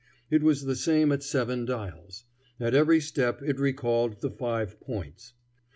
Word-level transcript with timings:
It 0.31 0.41
was 0.41 0.65
the 0.65 0.75
same 0.75 1.11
at 1.11 1.21
Seven 1.21 1.63
Dials. 1.63 2.23
At 2.59 2.73
every 2.73 2.99
step 2.99 3.43
it 3.43 3.59
recalled 3.59 4.21
the 4.21 4.31
Five 4.31 4.79
Points. 4.79 5.33